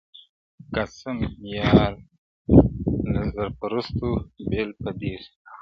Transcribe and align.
قاسم 0.73 1.17
یار 1.55 1.91
له 3.11 3.21
زر 3.33 3.49
پرستو 3.59 4.09
بېل 4.49 4.69
په 4.81 4.89
دې 4.99 5.13
سو- 5.23 5.33